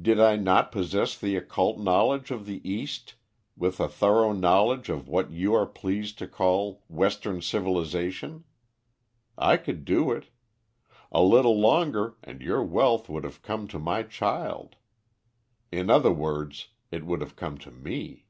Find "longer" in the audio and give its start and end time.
11.60-12.14